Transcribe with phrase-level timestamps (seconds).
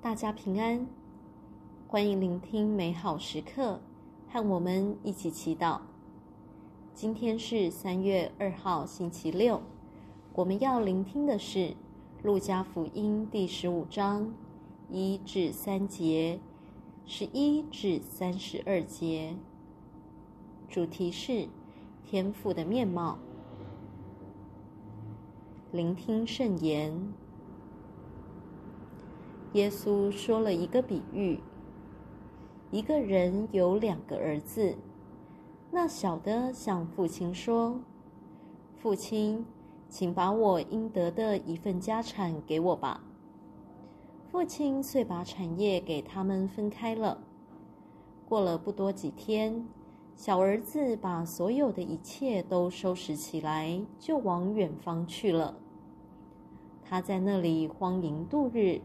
[0.00, 0.86] 大家平安，
[1.88, 3.80] 欢迎聆听美好时刻，
[4.28, 5.80] 和我们一起祈祷。
[6.94, 9.60] 今天是三月二号，星期六。
[10.34, 11.58] 我们要聆听的是
[12.22, 14.32] 《路加福音》第十五章
[14.88, 16.38] 一至三节，
[17.04, 19.34] 十一至三十二节。
[20.68, 21.48] 主题是
[22.04, 23.18] 天赋的面貌。
[25.72, 27.12] 聆听圣言。
[29.54, 31.40] 耶稣说了一个比喻：
[32.70, 34.76] 一个人有两个儿子，
[35.70, 37.80] 那小的向父亲说
[38.76, 39.46] ：“父亲，
[39.88, 43.02] 请把我应得的一份家产给我吧。”
[44.30, 47.18] 父亲遂把产业给他们分开了。
[48.28, 49.66] 过了不多几天，
[50.14, 55.56] 小儿子把所有的一切都收拾起来，就往远方去了。
[56.84, 58.82] 他在那里荒淫度日。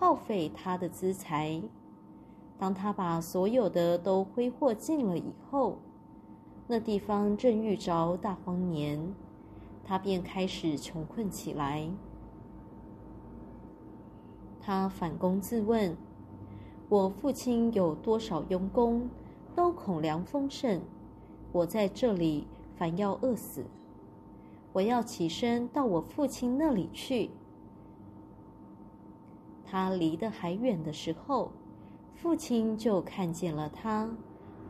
[0.00, 1.60] 耗费他的资财。
[2.58, 5.76] 当他把所有的都挥霍尽了以后，
[6.66, 9.14] 那地方正遇着大荒年，
[9.84, 11.90] 他便开始穷困起来。
[14.58, 15.94] 他反躬自问：
[16.88, 19.10] 我父亲有多少佣工，
[19.54, 20.80] 都恐粮丰盛，
[21.52, 23.66] 我在这里反要饿死。
[24.72, 27.28] 我要起身到我父亲那里去。
[29.70, 31.52] 他离得还远的时候，
[32.16, 34.10] 父亲就看见了他，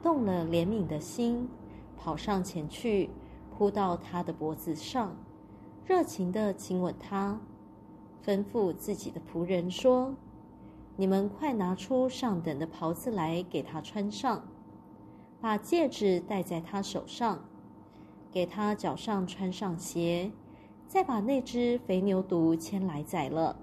[0.03, 1.49] 动了怜悯的心，
[1.97, 3.09] 跑上前去，
[3.57, 5.17] 扑到他的脖子上，
[5.87, 7.41] 热情地亲吻他，
[8.23, 10.15] 吩咐自己的仆人说
[10.97, 14.45] ：“你们快拿出上等的袍子来给他穿上，
[15.41, 17.43] 把戒指戴在他手上，
[18.31, 20.31] 给他脚上穿上鞋，
[20.87, 23.57] 再把那只肥牛犊牵来宰了。”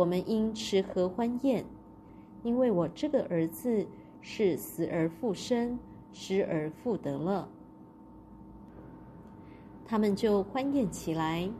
[0.00, 1.62] 我们应吃喝欢宴，
[2.42, 3.86] 因为我这个儿子
[4.22, 5.78] 是死而复生、
[6.10, 7.46] 失而复得了。
[9.84, 11.50] 他们就欢宴起来。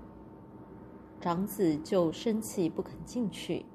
[1.21, 3.67] 长子就生气不肯进去，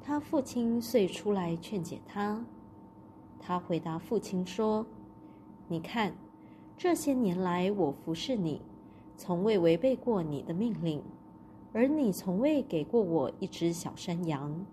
[0.00, 2.42] 他父亲遂出来劝解他。
[3.38, 4.86] 他回答父亲说
[5.68, 6.14] ：“你看，
[6.78, 8.62] 这些年来我服侍你，
[9.18, 11.02] 从未违背过你的命令。”
[11.72, 14.64] 而你从未给过我一只小山羊，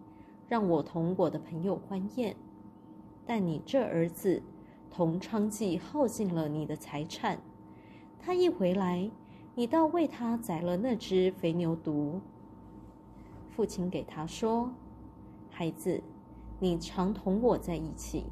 [0.47, 2.35] 让我同我的朋友欢宴。
[3.25, 4.41] 但你这儿子
[4.89, 7.39] 同娼妓耗尽了你的财产。
[8.19, 9.09] 他一回来，
[9.55, 12.19] 你倒为他宰了那只肥牛犊。
[13.49, 14.71] 父亲给他说
[15.51, 16.01] ：“孩子，
[16.59, 18.23] 你常同我在一起，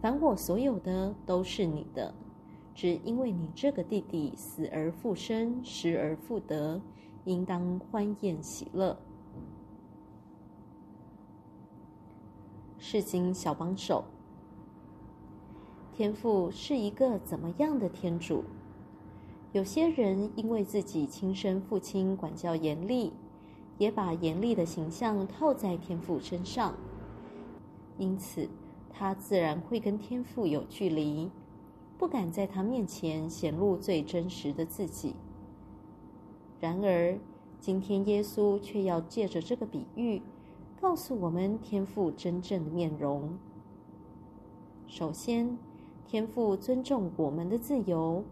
[0.00, 2.14] 凡我所有的都是你的。
[2.74, 6.80] 只因为你这个弟弟死而复生，失而复得。”
[7.24, 8.96] 应当欢宴喜乐。
[12.78, 14.04] 世经小帮手，
[15.92, 18.44] 天父是一个怎么样的天主？
[19.52, 23.12] 有些人因为自己亲生父亲管教严厉，
[23.78, 26.74] 也把严厉的形象套在天父身上，
[27.98, 28.48] 因此
[28.90, 31.30] 他自然会跟天父有距离，
[31.98, 35.14] 不敢在他面前显露最真实的自己。
[36.62, 37.18] 然而，
[37.58, 40.22] 今天耶稣却要借着这个比喻，
[40.80, 43.36] 告诉我们天父真正的面容。
[44.86, 45.58] 首先，
[46.06, 48.22] 天父尊重我们的自由。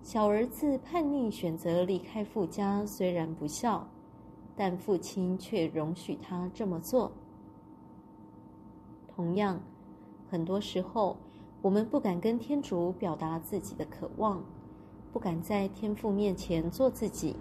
[0.00, 3.88] 小儿子叛逆选择离开父家，虽然不孝，
[4.54, 7.10] 但父亲却容许他这么做。
[9.08, 9.60] 同样，
[10.30, 11.16] 很多时候，
[11.60, 14.44] 我们不敢跟天主表达自己的渴望。
[15.12, 17.36] 不敢在天父面前做自己，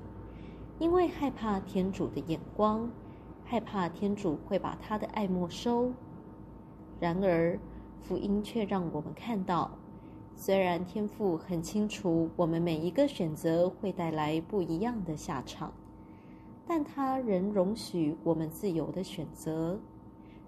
[0.80, 2.90] 因为害怕天主的眼光，
[3.46, 5.91] 害怕天主会把他的爱没收。
[7.00, 7.59] 然而，
[8.02, 9.72] 福音却让我们看到，
[10.35, 15.72] 虽然天父很清楚我们每一个选择会带来不一样的下场，
[16.66, 19.79] 但他仍容许我们自由的选择，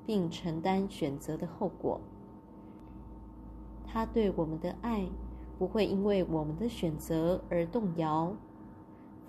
[0.06, 2.01] 并承担选择的后果。
[3.86, 5.07] 他对我们的爱，
[5.62, 8.34] 不会因为我们的选择而动摇。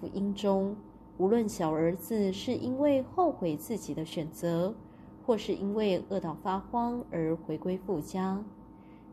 [0.01, 0.75] 福音中，
[1.19, 4.75] 无论小儿子是因为后悔自己的选择，
[5.27, 8.43] 或是因为饿到发慌而回归父家，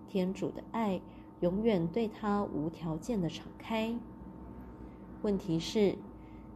[0.07, 1.01] 天主的爱
[1.41, 3.93] 永远对他无条件的敞开。
[5.21, 5.95] 问题是，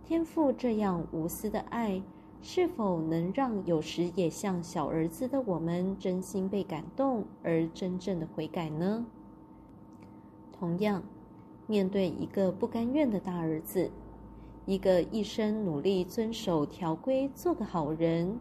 [0.05, 2.01] 天父这样无私的爱，
[2.41, 9.05] 是否能让有时也像小儿子的我们真心被感动而真正的悔改呢？
[10.63, 11.03] 同样，
[11.67, 13.91] 面对一个不甘愿的大儿子，
[14.65, 18.39] 一个一生努力遵守条规、做个好人，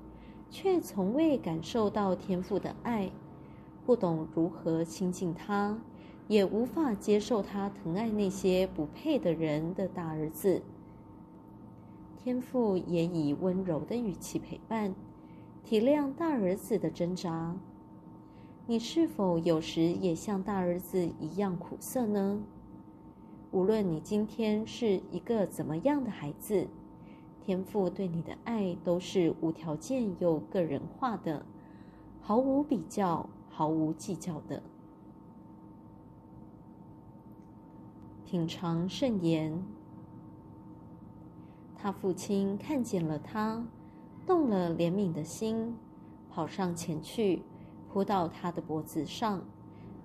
[0.48, 3.10] 却从未感受到天父的爱，
[3.84, 5.76] 不懂如何亲近他，
[6.28, 10.62] 也无法接受他疼爱那些不配的人的大儿子。
[12.22, 14.94] 天父也以温柔的语气陪伴，
[15.64, 17.56] 体谅大儿子的挣扎。
[18.66, 22.40] 你是否有时也像大儿子一样苦涩呢？
[23.50, 26.68] 无论你今天是一个怎么样的孩子，
[27.44, 31.44] 天父对你的爱都是无条件又个人化的，
[32.20, 34.62] 毫无比较、毫无计较的。
[38.24, 39.60] 品尝圣言，
[41.76, 43.66] 他父亲看见了他，
[44.24, 45.74] 动了怜悯的心，
[46.30, 47.42] 跑上前去。
[47.92, 49.42] 扑到他的脖子上，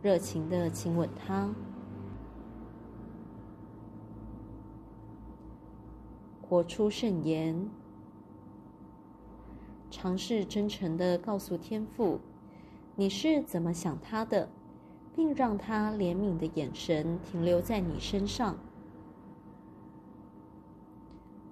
[0.01, 1.49] 热情地亲吻他。
[6.41, 7.69] 活出圣言，
[9.89, 12.19] 尝试真诚地告诉天父，
[12.97, 14.49] 你是怎么想他的，
[15.15, 18.57] 并让他怜悯的眼神停留在你身上。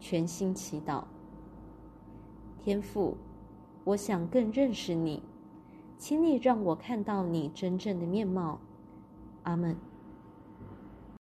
[0.01, 1.05] 全心祈祷，
[2.61, 3.15] 天父，
[3.85, 5.23] 我想更认识你。
[5.97, 8.59] 请你让我看到你真正的面貌，
[9.44, 9.75] 阿门。